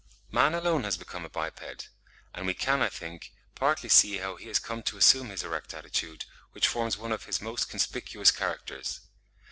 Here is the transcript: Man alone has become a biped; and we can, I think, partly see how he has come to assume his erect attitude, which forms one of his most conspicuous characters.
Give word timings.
Man 0.31 0.55
alone 0.55 0.83
has 0.85 0.97
become 0.97 1.25
a 1.25 1.29
biped; 1.29 1.89
and 2.33 2.47
we 2.47 2.55
can, 2.55 2.81
I 2.81 2.89
think, 2.89 3.31
partly 3.53 3.87
see 3.87 4.17
how 4.17 4.35
he 4.35 4.47
has 4.47 4.57
come 4.57 4.81
to 4.81 4.97
assume 4.97 5.29
his 5.29 5.43
erect 5.43 5.75
attitude, 5.75 6.25
which 6.53 6.67
forms 6.67 6.97
one 6.97 7.11
of 7.11 7.25
his 7.25 7.39
most 7.39 7.69
conspicuous 7.69 8.31
characters. 8.31 9.01